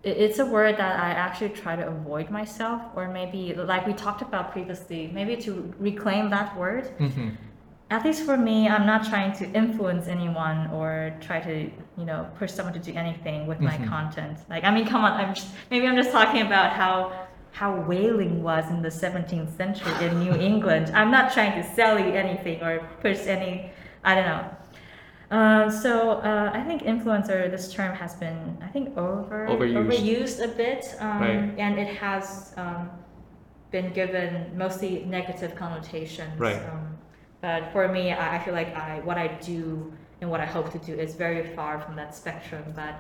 It, 0.04 0.18
it's 0.18 0.40
a 0.40 0.46
word 0.46 0.76
that 0.80 1.00
I 1.00 1.12
actually 1.12 1.52
try 1.64 1.78
to 1.78 1.88
avoid 1.88 2.30
myself, 2.30 2.82
or 2.94 3.08
maybe 3.08 3.54
like 3.54 3.88
we 3.88 3.94
talked 3.94 4.22
about 4.22 4.52
previously, 4.52 5.10
maybe 5.14 5.38
to 5.44 5.74
reclaim 5.80 6.30
that 6.32 6.58
word. 6.58 6.84
Mm-hmm. 7.00 7.30
at 7.90 8.04
least 8.04 8.24
for 8.26 8.36
me, 8.36 8.68
I'm 8.68 8.86
not 8.86 9.06
trying 9.08 9.32
to 9.40 9.46
influence 9.62 10.08
anyone 10.10 10.60
or 10.72 11.16
try 11.22 11.40
to, 11.40 11.54
you 12.00 12.06
know, 12.10 12.28
push 12.38 12.52
someone 12.52 12.74
to 12.74 12.82
do 12.90 12.94
anything 13.04 13.48
with 13.48 13.62
my 13.62 13.78
Mhm. 13.78 13.88
content. 13.88 14.38
Like, 14.50 14.66
I 14.66 14.72
mean, 14.76 14.86
come 14.86 15.06
on, 15.06 15.14
I'm 15.14 15.34
just, 15.34 15.48
maybe 15.72 15.88
I'm 15.88 15.96
just 15.96 16.12
talking 16.12 16.42
about 16.50 16.70
how 16.82 16.96
how 17.60 17.72
whaling 17.90 18.44
was 18.44 18.66
in 18.74 18.82
the 18.88 18.92
17th 19.04 19.52
century 19.62 19.94
in 20.06 20.12
New 20.26 20.36
England. 20.50 20.86
I'm 21.00 21.12
not 21.18 21.32
trying 21.36 21.54
to 21.62 21.64
sell 21.78 21.96
you 21.98 22.12
anything 22.24 22.58
or 22.62 22.74
push 23.06 23.20
any, 23.26 23.54
I 24.04 24.16
don't 24.16 24.28
know. 24.34 24.44
Uh, 25.30 25.70
so 25.70 26.12
uh, 26.12 26.52
I 26.54 26.62
think 26.64 26.84
influencer, 26.84 27.52
this 27.52 27.74
term 27.74 27.94
has 27.96 28.16
been, 28.16 28.58
I 28.62 28.68
think, 28.68 28.98
over 28.98 29.46
Overused. 29.50 29.76
overused 29.76 30.44
a 30.44 30.48
bit, 30.48 30.96
um, 31.00 31.20
Right. 31.22 31.54
and 31.58 31.78
it 31.78 31.96
has 31.98 32.54
um, 32.56 32.90
been 33.72 33.92
given 33.92 34.58
mostly 34.58 35.04
negative 35.06 35.54
connotations. 35.56 36.40
Right. 36.40 36.62
Um, 36.70 36.98
but 37.42 37.72
for 37.74 37.90
me, 37.90 38.14
I, 38.14 38.38
I 38.38 38.40
feel 38.40 38.54
like 38.54 38.74
I 38.76 39.02
what 39.04 39.18
I 39.18 39.28
do 39.42 39.92
and 40.22 40.32
what 40.32 40.40
I 40.40 40.46
hope 40.46 40.72
to 40.72 40.80
do 40.80 40.94
is 40.94 41.14
very 41.16 41.44
far 41.56 41.80
from 41.82 41.96
that 41.98 42.16
spectrum. 42.16 42.64
But 42.74 42.96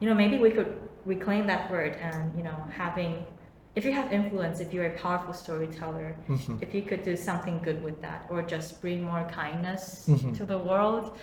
you 0.00 0.08
know, 0.08 0.14
maybe 0.14 0.36
we 0.38 0.50
could 0.50 0.76
reclaim 1.06 1.46
that 1.46 1.70
word 1.70 1.96
and 2.00 2.36
you 2.36 2.42
know, 2.44 2.56
having 2.76 3.24
if 3.74 3.84
you 3.86 3.92
have 3.92 4.12
influence, 4.12 4.60
if 4.60 4.74
you're 4.74 4.86
a 4.86 4.98
powerful 4.98 5.32
storyteller, 5.32 6.14
Mhm. 6.28 6.60
if 6.60 6.74
you 6.74 6.82
could 6.82 7.02
do 7.04 7.16
something 7.16 7.58
good 7.62 7.82
with 7.82 8.02
that, 8.02 8.26
or 8.28 8.42
just 8.42 8.80
bring 8.82 9.02
more 9.02 9.24
kindness 9.30 10.06
Mhm. 10.10 10.36
to 10.36 10.44
the 10.44 10.58
world, 10.58 11.16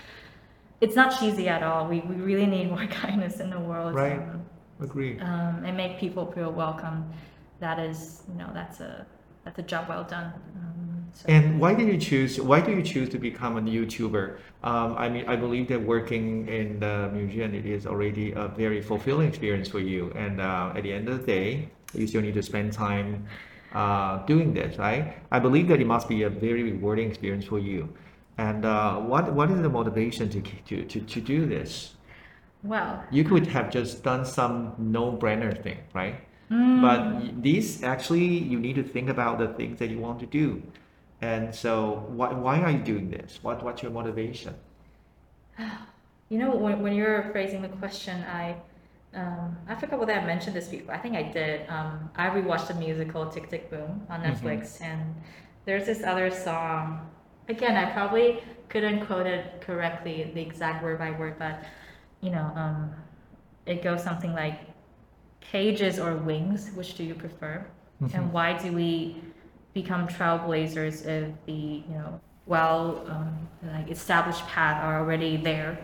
it's 0.81 0.95
not 0.95 1.17
cheesy 1.19 1.47
at 1.47 1.63
all. 1.63 1.87
We, 1.87 2.01
we 2.01 2.15
really 2.15 2.45
need 2.45 2.69
more 2.69 2.85
kindness 3.03 3.39
in 3.39 3.49
the 3.49 3.59
world. 3.59 3.95
Right. 3.95 4.19
Um, 4.19 4.45
Agree. 4.79 5.19
um, 5.19 5.63
and 5.65 5.75
make 5.75 5.99
people 5.99 6.31
feel 6.31 6.51
welcome. 6.51 7.11
That 7.59 7.79
is, 7.79 8.21
you 8.29 8.35
know, 8.35 8.49
that's 8.53 8.79
a 8.79 9.05
that's 9.43 9.57
a 9.59 9.63
job 9.63 9.89
well 9.89 10.03
done. 10.03 10.33
Um, 10.55 11.07
so. 11.13 11.25
And 11.27 11.59
why 11.59 11.73
did 11.73 11.87
you 11.87 11.97
choose? 11.97 12.39
Why 12.39 12.61
do 12.61 12.71
you 12.71 12.83
choose 12.83 13.09
to 13.09 13.17
become 13.17 13.57
a 13.57 13.61
YouTuber? 13.61 14.37
Um, 14.63 14.95
I 14.97 15.09
mean, 15.09 15.25
I 15.27 15.35
believe 15.35 15.67
that 15.69 15.81
working 15.81 16.47
in 16.47 16.79
the 16.79 17.09
museum 17.11 17.55
it 17.55 17.65
is 17.65 17.87
already 17.87 18.33
a 18.33 18.49
very 18.49 18.81
fulfilling 18.81 19.27
experience 19.27 19.67
for 19.69 19.79
you. 19.79 20.11
And 20.15 20.39
uh, 20.39 20.73
at 20.75 20.83
the 20.83 20.93
end 20.93 21.09
of 21.09 21.21
the 21.21 21.25
day, 21.25 21.69
you 21.93 22.05
still 22.05 22.21
need 22.21 22.35
to 22.35 22.43
spend 22.43 22.73
time 22.73 23.25
uh, 23.73 24.25
doing 24.25 24.53
this, 24.53 24.77
right? 24.77 25.15
I 25.31 25.39
believe 25.39 25.67
that 25.69 25.81
it 25.81 25.87
must 25.87 26.07
be 26.07 26.23
a 26.23 26.29
very 26.29 26.63
rewarding 26.63 27.09
experience 27.09 27.45
for 27.45 27.57
you. 27.59 27.89
And 28.37 28.65
uh, 28.65 28.97
what 28.99 29.33
what 29.33 29.49
is 29.51 29.61
the 29.61 29.69
motivation 29.69 30.29
to 30.29 30.41
to 30.41 30.85
to, 30.85 31.01
to 31.01 31.21
do 31.21 31.45
this? 31.45 31.95
well, 32.63 33.03
You 33.09 33.23
could 33.23 33.47
have 33.47 33.69
just 33.69 34.03
done 34.03 34.25
some 34.25 34.73
no-brainer 34.77 35.61
thing, 35.61 35.79
right? 35.93 36.21
mm, 36.49 36.81
But 36.81 37.41
these 37.43 37.83
actually, 37.83 38.25
you 38.25 38.59
need 38.59 38.75
to 38.75 38.83
think 38.83 39.09
about 39.09 39.39
the 39.39 39.47
things 39.49 39.79
that 39.79 39.89
you 39.89 39.99
want 39.99 40.19
to 40.21 40.25
do. 40.25 40.63
And 41.21 41.53
so, 41.55 42.05
why, 42.09 42.33
why 42.33 42.61
are 42.61 42.71
you 42.71 42.79
doing 42.83 43.09
this? 43.09 43.39
What, 43.43 43.63
what's 43.63 43.81
your 43.83 43.91
motivation? 43.91 44.55
you 46.29 46.37
know, 46.39 46.55
when, 46.55 46.81
when 46.81 46.93
you're 46.93 47.23
phrasing 47.31 47.61
the 47.61 47.69
question, 47.69 48.23
I 48.23 48.55
um, 49.13 49.57
I 49.67 49.75
forgot 49.75 49.99
whether 49.99 50.13
I 50.13 50.25
mentioned 50.25 50.55
this 50.55 50.67
before. 50.67 50.93
I 50.93 50.97
think 50.99 51.15
I 51.15 51.23
did. 51.23 51.67
Um, 51.69 52.09
I 52.15 52.29
rewatched 52.29 52.67
the 52.67 52.75
musical 52.75 53.25
Tick 53.29 53.49
Tick 53.49 53.69
Boom 53.71 54.05
on 54.09 54.21
Mhm. 54.21 54.41
Netflix, 54.41 54.81
and 54.81 55.15
there's 55.65 55.85
this 55.85 56.03
other 56.03 56.29
song. 56.29 57.09
Again, 57.49 57.75
I 57.77 57.91
probably 57.91 58.41
couldn't 58.69 59.05
quote 59.05 59.25
it 59.25 59.61
correctly, 59.61 60.29
the 60.33 60.41
exact 60.41 60.83
word 60.83 60.99
by 60.99 61.11
word, 61.11 61.35
but 61.39 61.63
you 62.21 62.29
know, 62.31 62.51
um, 62.55 62.93
it 63.65 63.83
goes 63.83 64.03
something 64.03 64.33
like 64.33 64.59
cages 65.39 65.99
or 65.99 66.15
wings, 66.15 66.71
which 66.75 66.95
do 66.95 67.03
you 67.03 67.13
prefer? 67.15 67.65
Mhm. 68.01 68.13
And 68.13 68.33
why 68.33 68.57
do 68.57 68.71
we 68.71 69.21
become 69.73 70.07
trailblazers 70.07 71.05
if 71.05 71.29
the, 71.45 71.53
you 71.87 71.95
know, 71.95 72.19
well, 72.45 73.05
um, 73.09 73.47
like 73.73 73.89
established 73.89 74.45
path 74.47 74.83
are 74.83 74.99
already 74.99 75.37
there? 75.37 75.77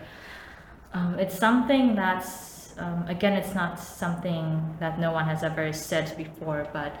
Um, 0.92 1.18
it's 1.18 1.36
something 1.36 1.94
that's, 1.94 2.74
um, 2.78 3.04
again, 3.08 3.32
it's 3.34 3.54
not 3.54 3.78
something 3.78 4.76
that 4.80 4.98
no 4.98 5.12
one 5.12 5.24
has 5.26 5.42
ever 5.42 5.72
said 5.72 6.16
before, 6.16 6.68
but 6.72 6.96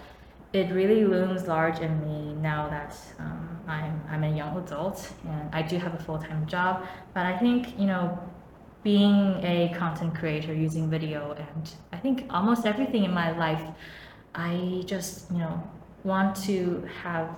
it 0.54 0.70
really 0.72 1.04
looms 1.04 1.46
large 1.48 1.80
in 1.80 2.00
me 2.04 2.32
now 2.34 2.68
that 2.68 2.96
um, 3.18 3.58
I'm, 3.66 4.00
I'm 4.08 4.22
a 4.24 4.36
young 4.36 4.56
adult 4.56 5.12
and 5.26 5.52
I 5.52 5.62
do 5.62 5.78
have 5.78 5.94
a 5.94 5.98
full-time 5.98 6.46
job. 6.46 6.86
But 7.12 7.26
I 7.26 7.36
think, 7.38 7.78
you 7.78 7.86
know, 7.86 8.18
being 8.84 9.40
a 9.42 9.74
content 9.76 10.14
creator 10.14 10.54
using 10.54 10.88
video 10.88 11.32
and 11.32 11.70
I 11.92 11.96
think 11.96 12.26
almost 12.30 12.66
everything 12.66 13.04
in 13.04 13.12
my 13.12 13.36
life, 13.36 13.62
I 14.34 14.82
just, 14.86 15.30
you 15.32 15.38
know, 15.38 15.62
want 16.04 16.36
to 16.44 16.86
have 17.02 17.28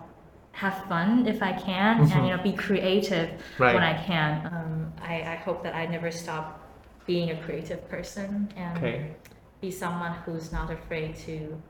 have 0.52 0.84
fun 0.88 1.26
if 1.26 1.42
I 1.42 1.52
can 1.52 1.98
Mhm. 1.98 2.12
and 2.16 2.26
you 2.26 2.34
know 2.34 2.42
be 2.42 2.52
creative 2.52 3.28
Right. 3.58 3.74
when 3.74 3.82
I 3.82 3.92
can. 3.92 4.46
Um, 4.46 4.92
I, 5.02 5.16
I 5.34 5.36
hope 5.36 5.62
that 5.64 5.74
I 5.74 5.84
never 5.84 6.10
stop 6.10 6.58
being 7.06 7.30
a 7.30 7.36
creative 7.44 7.86
person 7.90 8.48
and 8.56 8.78
Okay. 8.78 9.10
be 9.60 9.70
someone 9.70 10.12
who's 10.24 10.52
not 10.52 10.70
afraid 10.70 11.14
to 11.26 11.60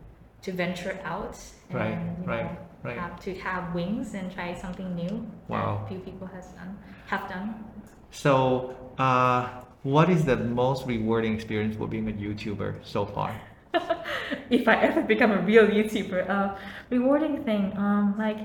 to 0.47 0.53
venture 0.53 0.99
out 1.05 1.37
and 1.71 1.79
Right, 1.79 1.99
you 2.21 2.27
right, 2.27 2.45
know, 2.45 2.57
right. 2.85 2.99
have 2.99 3.19
to 3.27 3.35
have 3.41 3.75
wings 3.75 4.15
and 4.15 4.33
try 4.33 4.55
something 4.55 4.95
new 4.95 5.27
Wow. 5.49 5.81
that 5.81 5.89
few 5.89 5.99
people 5.99 6.27
has 6.29 6.47
done 6.59 6.79
have 7.07 7.29
done. 7.29 7.65
So, 8.13 8.77
uh, 8.97 9.49
what 9.83 10.09
is 10.09 10.25
the 10.25 10.37
most 10.37 10.87
rewarding 10.87 11.35
experience 11.35 11.77
for 11.77 11.89
being 11.89 12.09
a 12.09 12.13
YouTuber 12.13 12.77
so 12.85 13.05
far? 13.05 13.35
if 14.51 14.69
I 14.69 14.77
ever 14.89 15.03
become 15.03 15.33
a 15.33 15.41
real 15.43 15.67
YouTuber, 15.67 16.31
uh, 16.31 16.55
rewarding 16.91 17.43
thing, 17.45 17.73
um, 17.77 18.15
like 18.17 18.39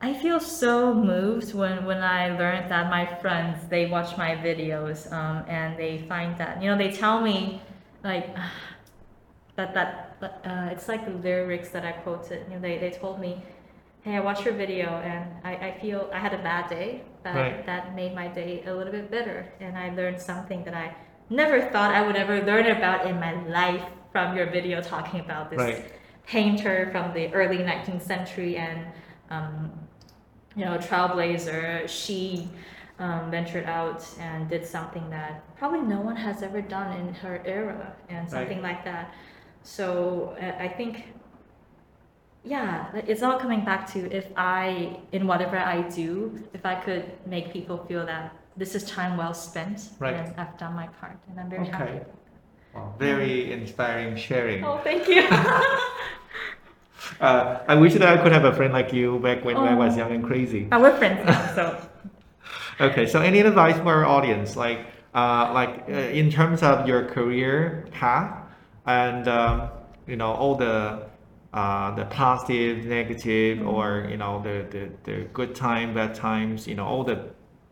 I 0.00 0.14
feel 0.14 0.40
so 0.40 0.94
moved 0.94 1.52
when 1.54 1.84
when 1.84 2.02
I 2.02 2.30
learned 2.40 2.70
that 2.70 2.88
my 2.88 3.04
friends 3.20 3.68
they 3.68 3.86
watch 3.86 4.16
my 4.16 4.30
videos, 4.36 5.10
um, 5.12 5.44
and 5.48 5.78
they 5.78 5.98
find 6.08 6.36
that 6.38 6.62
you 6.62 6.70
know 6.70 6.78
they 6.78 6.90
tell 6.90 7.20
me 7.20 7.60
like 8.02 8.26
that 9.56 9.74
that 9.74 10.09
uh, 10.22 10.68
it's 10.70 10.88
like 10.88 11.04
the 11.04 11.12
lyrics 11.12 11.70
that 11.70 11.84
I 11.84 11.92
quoted. 11.92 12.46
You 12.48 12.54
know, 12.56 12.60
they 12.60 12.78
they 12.78 12.90
told 12.90 13.20
me, 13.20 13.42
"Hey, 14.02 14.16
I 14.16 14.20
watched 14.20 14.44
your 14.44 14.54
video 14.54 14.88
and 15.00 15.24
I, 15.44 15.52
I 15.68 15.78
feel 15.80 16.10
I 16.12 16.18
had 16.18 16.34
a 16.34 16.38
bad 16.38 16.68
day, 16.70 17.02
but 17.22 17.34
Right. 17.34 17.66
that 17.66 17.94
made 17.94 18.14
my 18.14 18.28
day 18.28 18.62
a 18.66 18.72
little 18.74 18.92
bit 18.92 19.10
better, 19.10 19.46
and 19.60 19.76
I 19.76 19.90
learned 19.94 20.20
something 20.20 20.64
that 20.64 20.74
I 20.74 20.94
never 21.30 21.60
thought 21.72 21.94
I 21.94 22.06
would 22.06 22.16
ever 22.16 22.42
learn 22.42 22.66
about 22.66 23.06
in 23.06 23.18
my 23.20 23.34
life 23.46 23.84
from 24.12 24.36
your 24.36 24.46
video 24.46 24.82
talking 24.82 25.20
about 25.20 25.50
this 25.50 25.58
Right. 25.58 25.84
painter 26.26 26.88
from 26.92 27.12
the 27.14 27.32
early 27.34 27.58
19th 27.58 28.02
century 28.02 28.56
and 28.56 28.86
um, 29.30 29.72
you 30.56 30.64
know 30.64 30.76
trailblazer. 30.78 31.88
She 31.88 32.48
um, 32.98 33.30
ventured 33.30 33.64
out 33.64 34.06
and 34.18 34.48
did 34.48 34.66
something 34.66 35.08
that 35.10 35.56
probably 35.56 35.80
no 35.80 36.00
one 36.00 36.16
has 36.16 36.42
ever 36.42 36.60
done 36.60 36.96
in 37.00 37.14
her 37.14 37.40
era, 37.44 37.94
and 38.08 38.28
something 38.28 38.60
like 38.62 38.84
that. 38.84 39.14
So 39.62 40.36
uh, 40.40 40.62
I 40.62 40.68
think 40.68 41.04
yeah, 42.42 42.86
it's 43.06 43.22
all 43.22 43.38
coming 43.38 43.64
back 43.64 43.90
to 43.92 44.10
if 44.10 44.26
I, 44.36 44.96
in 45.12 45.26
whatever 45.26 45.58
I 45.58 45.82
do, 45.82 46.42
if 46.54 46.64
I 46.64 46.74
could 46.74 47.04
make 47.26 47.52
people 47.52 47.84
feel 47.86 48.06
that 48.06 48.32
this 48.56 48.74
is 48.74 48.84
time 48.84 49.18
well 49.18 49.34
spent, 49.34 49.90
Right. 49.98 50.16
then 50.16 50.34
I've 50.38 50.56
done 50.56 50.72
my 50.74 50.86
part, 50.86 51.18
and 51.28 51.38
I'm 51.38 51.50
very 51.50 51.66
happy. 51.66 51.84
Okay. 51.92 52.02
Wow, 52.74 52.94
very 52.98 53.52
inspiring 53.52 54.16
sharing. 54.16 54.64
Oh, 54.64 54.78
thank 54.82 55.06
you. 55.08 55.26
Uh, 57.20 57.60
I 57.66 57.74
wish 57.74 57.94
that 57.94 58.02
I 58.02 58.22
could 58.22 58.32
have 58.32 58.44
a 58.44 58.52
friend 58.54 58.72
like 58.72 58.92
you 58.92 59.18
back 59.18 59.44
when 59.44 59.56
I 59.56 59.74
was 59.74 59.94
Oh. 59.94 59.98
young 59.98 60.12
and 60.12 60.24
crazy. 60.24 60.68
Uh, 60.70 60.78
we're 60.80 60.96
friends 60.96 61.24
now, 61.26 61.54
so 61.54 61.88
Okay, 62.80 63.06
so 63.06 63.20
any 63.20 63.40
advice 63.40 63.76
for 63.76 63.92
our 63.92 64.04
audience, 64.06 64.54
like, 64.56 64.86
uh, 65.14 65.50
like 65.52 65.84
uh, 65.88 65.92
in 65.92 66.30
terms 66.30 66.62
of 66.62 66.86
your 66.88 67.04
career 67.04 67.86
path, 67.90 68.32
and 68.86 69.28
um, 69.28 69.68
you 70.06 70.16
know 70.16 70.32
all 70.32 70.54
the 70.54 71.06
uh, 71.52 71.94
the 71.94 72.04
positive, 72.06 72.84
negative, 72.84 73.66
or 73.66 74.06
you 74.10 74.16
know 74.16 74.40
the, 74.42 74.66
the 74.70 74.90
the 75.04 75.24
good 75.32 75.54
time, 75.54 75.94
bad 75.94 76.14
times, 76.14 76.66
you 76.66 76.74
know 76.74 76.86
all 76.86 77.04
the 77.04 77.30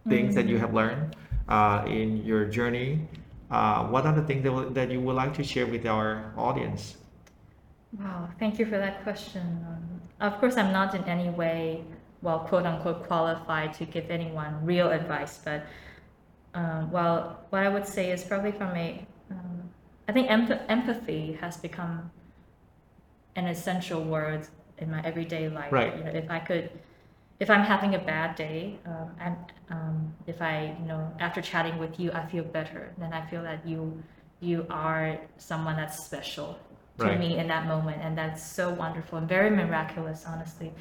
things 0.09 0.35
that 0.35 0.49
you 0.49 0.59
have 0.59 0.73
learned 0.73 1.17
uh, 1.49 1.85
in 1.87 2.25
your 2.25 2.45
journey. 2.47 3.07
Uh, 3.50 3.87
what 3.87 4.05
are 4.05 4.15
the 4.15 4.23
things 4.23 4.43
that, 4.45 4.75
that 4.75 4.91
you 4.91 5.00
would 5.00 5.17
like 5.17 5.35
to 5.35 5.43
share 5.43 5.67
with 5.67 5.87
our 5.87 6.33
audience? 6.37 6.97
Wow, 7.99 8.29
thank 8.38 8.59
you 8.59 8.67
for 8.67 8.79
that 8.79 9.03
question. 9.03 9.65
Um, 9.67 10.00
of 10.21 10.38
course, 10.38 10.57
I'm 10.57 10.73
not 10.73 10.95
in 10.95 11.05
any 11.05 11.31
way, 11.31 11.85
well, 12.21 12.41
quote 12.41 12.67
unquote, 12.67 13.07
qualified 13.07 13.73
to 13.75 13.87
give 13.87 14.11
anyone 14.11 14.65
real 14.65 14.91
advice, 14.91 15.41
but 15.43 15.65
um, 16.55 16.91
well, 16.91 17.41
what 17.50 17.62
I 17.62 17.69
would 17.69 17.87
say 17.87 18.11
is 18.11 18.25
probably 18.25 18.53
from 18.53 18.75
a, 18.77 19.07
um, 19.31 19.58
I 20.09 20.12
think 20.12 20.29
empath- 20.29 20.65
empathy 20.69 21.38
has 21.41 21.59
become 21.59 22.11
an 23.37 23.47
essential 23.47 24.03
word 24.03 24.49
in 24.79 24.91
my 24.91 25.03
everyday 25.05 25.49
life. 25.49 25.71
Right. 25.71 25.97
You 25.97 26.05
know, 26.05 26.11
if 26.11 26.31
I 26.31 26.38
could, 26.38 26.71
if 27.41 27.50
I'm 27.50 27.62
having 27.62 27.95
a 27.95 27.99
bad 27.99 28.35
day, 28.35 28.79
um, 28.87 29.11
and 29.21 29.37
um, 29.71 30.15
if 30.27 30.41
I, 30.41 30.75
you 30.81 30.87
know, 30.87 31.12
after 31.21 31.43
chatting 31.43 31.79
with 31.79 32.00
you, 32.00 32.11
I 32.12 32.25
feel 32.27 32.43
better, 32.43 32.93
then 32.99 33.12
I 33.12 33.25
feel 33.27 33.43
that 33.43 33.67
you, 33.67 34.03
you 34.41 34.67
are 34.71 35.19
someone 35.37 35.77
that's 35.77 36.05
special 36.05 36.59
to 36.99 37.05
Right. 37.05 37.21
me 37.21 37.38
in 37.38 37.47
that 37.47 37.67
moment, 37.69 38.03
and 38.03 38.19
that's 38.19 38.43
so 38.43 38.71
wonderful 38.71 39.19
and 39.19 39.29
very 39.29 39.50
miraculous, 39.50 40.25
honestly, 40.27 40.73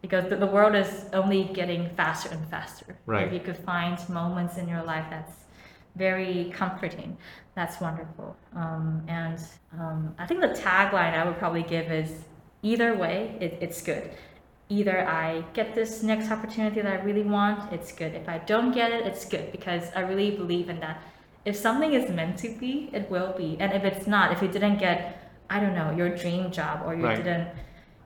because 0.00 0.24
the, 0.30 0.36
the 0.36 0.46
world 0.46 0.74
is 0.74 1.04
only 1.12 1.44
getting 1.44 1.90
faster 1.90 2.30
and 2.30 2.48
faster. 2.48 2.96
Right. 3.04 3.26
If 3.26 3.34
you 3.34 3.40
could 3.40 3.58
find 3.58 3.98
moments 4.08 4.56
in 4.56 4.66
your 4.66 4.82
life 4.82 5.04
that's 5.10 5.32
very 5.98 6.50
comforting, 6.54 7.16
that's 7.54 7.80
wonderful. 7.80 8.36
Um, 8.54 9.02
and 9.08 9.38
um, 9.78 10.14
I 10.18 10.26
think 10.26 10.40
the 10.40 10.48
tagline 10.48 11.14
I 11.14 11.24
would 11.26 11.38
probably 11.38 11.64
give 11.64 11.90
is 11.90 12.24
either 12.62 12.96
way, 12.96 13.36
it, 13.40 13.58
it's 13.60 13.82
good. 13.82 14.10
Either 14.70 15.06
I 15.08 15.44
get 15.54 15.74
this 15.74 16.02
next 16.02 16.30
opportunity 16.30 16.80
that 16.82 17.00
I 17.00 17.02
really 17.02 17.22
want, 17.22 17.72
it's 17.72 17.90
good. 17.90 18.14
If 18.14 18.28
I 18.28 18.38
don't 18.38 18.72
get 18.72 18.92
it, 18.92 19.06
it's 19.06 19.24
good 19.24 19.50
because 19.50 19.90
I 19.96 20.00
really 20.00 20.30
believe 20.30 20.68
in 20.68 20.78
that. 20.80 21.02
If 21.44 21.56
something 21.56 21.94
is 21.94 22.10
meant 22.10 22.38
to 22.40 22.50
be, 22.50 22.90
it 22.92 23.10
will 23.10 23.32
be. 23.32 23.56
And 23.60 23.72
if 23.72 23.84
it's 23.84 24.06
not, 24.06 24.32
if 24.32 24.42
you 24.42 24.48
didn't 24.48 24.78
get, 24.78 25.32
I 25.48 25.58
don't 25.60 25.74
know, 25.74 25.90
your 25.92 26.10
dream 26.14 26.50
job 26.50 26.82
or 26.84 26.94
you 26.94 27.04
Right. 27.04 27.16
didn't, 27.16 27.48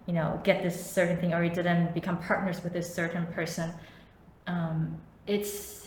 you 0.07 0.15
know, 0.15 0.41
get 0.45 0.63
this 0.63 0.77
certain 0.91 1.17
thing 1.17 1.35
or 1.35 1.43
you 1.43 1.51
didn't 1.51 1.93
become 1.95 2.19
partners 2.19 2.63
with 2.63 2.73
this 2.73 2.93
certain 2.95 3.27
person, 3.27 3.73
um, 4.47 4.97
it's 5.27 5.82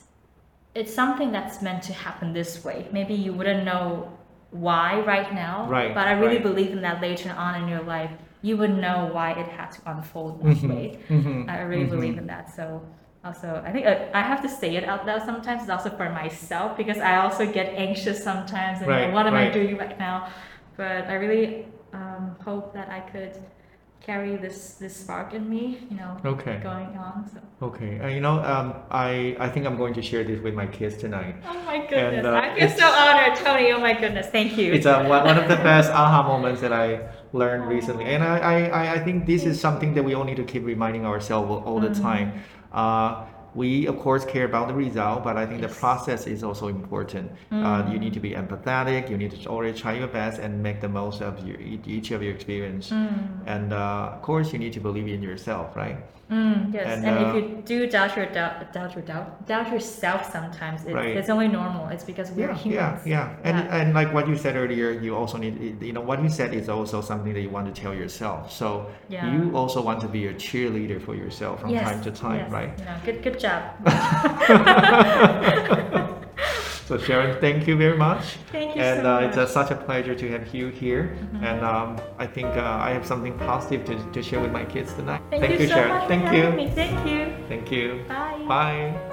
it's 0.75 0.93
something 0.93 1.31
that's 1.31 1.61
meant 1.61 1.81
to 1.83 1.93
happen 1.93 2.33
this 2.33 2.63
way. 2.63 2.87
Maybe 2.91 3.13
you 3.13 3.33
wouldn't 3.33 3.63
know 3.65 4.11
why 4.51 4.99
right 5.01 5.33
now, 5.33 5.67
Right, 5.69 5.93
but 5.93 6.07
I 6.07 6.13
really 6.13 6.35
right. 6.35 6.43
believe 6.43 6.71
in 6.71 6.81
that 6.81 7.01
later 7.01 7.31
on 7.37 7.61
in 7.63 7.67
your 7.67 7.81
life, 7.83 8.11
you 8.41 8.57
would 8.57 8.77
know 8.77 9.09
why 9.11 9.31
it 9.31 9.47
had 9.47 9.71
to 9.71 9.79
unfold 9.91 10.41
that 10.41 10.57
Mhm, 10.57 10.69
way. 10.69 10.99
mhm, 11.09 11.49
I 11.49 11.61
really 11.61 11.85
mhm. 11.85 11.89
believe 11.95 12.17
in 12.17 12.27
that. 12.27 12.53
So 12.55 12.81
also, 13.23 13.61
I 13.65 13.71
think 13.71 13.85
uh, 13.87 14.05
I 14.13 14.21
have 14.21 14.41
to 14.43 14.49
say 14.49 14.75
it 14.75 14.83
out 14.83 15.05
loud 15.07 15.23
sometimes. 15.23 15.63
It's 15.63 15.71
also 15.71 15.89
for 15.89 16.09
myself 16.09 16.77
because 16.77 16.99
I 16.99 17.17
also 17.17 17.45
get 17.51 17.67
anxious 17.73 18.23
sometimes. 18.23 18.81
And 18.81 18.89
Right, 18.89 19.11
what 19.11 19.25
am. 19.27 19.33
I 19.33 19.49
doing 19.49 19.77
right 19.77 19.97
now? 19.97 20.27
But 20.77 21.05
I 21.07 21.15
really 21.15 21.65
um, 21.93 22.35
hope 22.43 22.73
that 22.73 22.89
I 22.89 22.99
could 22.99 23.33
carry 24.05 24.35
this 24.37 24.75
this 24.75 24.95
spark 24.95 25.33
in 25.33 25.49
me. 25.49 25.79
You 25.89 25.97
know, 25.97 26.17
Okay. 26.25 26.59
going 26.61 26.95
on. 26.97 27.25
So. 27.31 27.39
Okay, 27.67 27.99
uh, 27.99 28.07
you 28.07 28.19
know, 28.19 28.35
um, 28.43 28.67
I 28.91 29.35
I 29.39 29.47
think 29.49 29.65
I'm 29.65 29.77
going 29.77 29.93
to 29.95 30.01
share 30.01 30.23
this 30.23 30.39
with 30.43 30.53
my 30.53 30.67
kids 30.67 30.97
tonight. 30.97 31.35
Oh 31.47 31.59
my 31.65 31.77
goodness! 31.87 32.25
uh, 32.25 32.35
I 32.43 32.47
feel 32.59 32.69
so 32.69 32.87
honored, 32.87 33.35
Tony. 33.39 33.71
Oh 33.71 33.79
my 33.79 33.93
goodness! 33.93 34.27
Thank 34.27 34.57
you. 34.57 34.73
It's 34.73 34.85
uh, 34.85 35.03
one, 35.05 35.23
one 35.25 35.37
of 35.37 35.47
the 35.47 35.55
best 35.69 35.89
aha 35.91 36.21
moments 36.27 36.61
that 36.61 36.73
I 36.73 36.87
learned 37.33 37.67
recently, 37.67 38.05
and 38.05 38.23
I, 38.23 38.37
I, 38.37 38.93
I- 38.95 38.99
think 39.05 39.25
this 39.25 39.43
is 39.45 39.59
something 39.59 39.93
that 39.95 40.03
we 40.03 40.13
all 40.15 40.23
need 40.23 40.37
to 40.37 40.43
keep 40.43 40.63
reminding 40.65 41.05
ourselves 41.05 41.49
all, 41.49 41.79
the 41.79 41.89
Mm. 41.89 42.01
time. 42.01 42.27
Uh, 42.71 43.25
we 43.55 43.87
of 43.87 43.97
course 44.05 44.23
care 44.25 44.45
about 44.45 44.67
the 44.67 44.73
result, 44.73 45.23
but 45.23 45.37
I 45.37 45.45
think 45.45 45.61
the 45.61 45.73
process 45.83 46.27
is 46.27 46.43
also 46.43 46.67
important. 46.67 47.31
Uh, 47.51 47.87
you 47.91 47.97
Mm. 47.97 48.03
need 48.03 48.13
to 48.13 48.19
be 48.19 48.31
empathetic. 48.41 49.09
You 49.09 49.17
need 49.17 49.31
to 49.31 49.49
always 49.49 49.79
try 49.79 49.93
your 50.01 50.11
best 50.19 50.39
and 50.43 50.61
make 50.61 50.81
the 50.81 50.89
most 50.89 51.21
of 51.21 51.33
your, 51.47 51.57
each 51.71 51.87
each 51.87 52.09
of 52.15 52.19
your 52.25 52.33
experience. 52.37 52.91
Mm, 52.91 53.47
And 53.53 53.67
uh, 53.73 54.15
of 54.15 54.21
course, 54.21 54.47
you 54.53 54.59
need 54.59 54.73
to 54.73 54.81
believe 54.87 55.07
in 55.07 55.21
yourself, 55.29 55.67
right? 55.75 55.97
Mm, 56.29 56.73
yes, 56.73 56.87
And, 56.97 57.05
and, 57.05 57.17
uh, 57.17 57.27
if 57.29 57.35
you 57.35 57.61
do 57.65 57.87
doubt 57.87 58.15
your 58.17 58.25
doubt, 58.25 58.73
doubt 58.73 58.93
your 58.95 59.03
doubt, 59.03 59.45
doubt 59.47 59.71
yourself 59.71 60.31
sometimes, 60.31 60.83
it's, 60.85 60.93
Right. 60.93 61.15
it's 61.17 61.29
only 61.29 61.47
normal. 61.47 61.87
It's 61.89 62.03
because 62.03 62.31
we're 62.31 62.47
Yeah, 62.47 62.55
humans. 62.55 63.05
yeah, 63.05 63.29
yeah. 63.29 63.35
And, 63.43 63.57
Yeah. 63.57 63.75
and 63.77 63.93
like 63.93 64.13
what 64.13 64.27
you 64.27 64.35
said 64.35 64.55
earlier, 64.55 64.91
you 64.91 65.15
also 65.15 65.37
need, 65.37 65.81
you 65.81 65.93
know, 65.93 66.01
what 66.01 66.21
you 66.23 66.29
said 66.29 66.53
is 66.53 66.67
also 66.69 67.01
something 67.01 67.33
that 67.33 67.41
you 67.41 67.49
want 67.49 67.73
to 67.73 67.81
tell 67.81 67.93
yourself. 67.93 68.51
So 68.51 68.87
Yeah. 69.07 69.31
you 69.31 69.55
also 69.55 69.81
want 69.81 70.01
to 70.01 70.07
be 70.07 70.27
a 70.27 70.33
cheerleader 70.33 70.99
for 71.01 71.15
yourself 71.15 71.61
from 71.61 71.69
Yes, 71.71 71.87
time 71.87 72.01
to 72.01 72.11
time, 72.11 72.39
yes, 72.39 72.51
right? 72.51 72.77
Know, 72.79 72.95
good, 73.05 73.21
good 73.23 73.39
job. 73.39 73.61
So 76.85 76.99
Sharon, 76.99 77.41
thank 77.41 77.67
you 77.67 77.75
very 77.75 77.97
much. 77.97 78.37
Thank 78.51 78.75
you 78.75 78.81
and 78.81 79.01
so 79.01 79.09
uh, 79.09 79.21
much. 79.21 79.29
it's 79.29 79.37
uh, 79.37 79.47
such 79.47 79.71
a 79.71 79.75
pleasure 79.75 80.13
to 80.13 80.29
have 80.29 80.53
you 80.53 80.67
here. 80.67 81.17
Mhm. 81.33 81.43
And 81.43 81.65
um, 81.65 81.99
I 82.19 82.27
think 82.27 82.47
uh, 82.47 82.61
I 82.87 82.91
have 82.91 83.05
something 83.05 83.35
positive 83.39 83.85
to, 83.89 84.11
to 84.13 84.21
share 84.21 84.39
with 84.39 84.51
my 84.51 84.65
kids 84.65 84.93
tonight. 84.93 85.21
Thank, 85.31 85.59
you, 85.59 85.67
so 85.67 85.73
Sharon. 85.73 86.07
Thank 86.07 86.31
you. 86.31 86.51
me. 86.51 86.69
Thank 86.69 87.07
you. 87.09 87.33
Thank 87.49 87.71
you. 87.71 88.05
Bye. 88.07 88.45
Bye. 88.47 89.11